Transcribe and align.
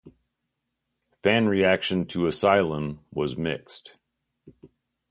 Fan 1.21 1.45
reaction 1.45 2.07
to 2.07 2.25
"Asylum" 2.25 3.05
was 3.11 3.37
mixed. 3.37 3.97